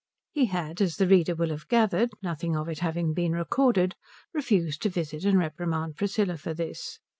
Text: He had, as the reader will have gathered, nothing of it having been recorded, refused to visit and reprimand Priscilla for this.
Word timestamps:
He 0.31 0.47
had, 0.47 0.81
as 0.81 0.95
the 0.95 1.07
reader 1.07 1.35
will 1.35 1.49
have 1.51 1.67
gathered, 1.67 2.09
nothing 2.23 2.55
of 2.55 2.67
it 2.67 2.79
having 2.79 3.13
been 3.13 3.33
recorded, 3.33 3.93
refused 4.33 4.81
to 4.81 4.89
visit 4.89 5.23
and 5.25 5.37
reprimand 5.37 5.95
Priscilla 5.95 6.37
for 6.37 6.55
this. 6.55 6.97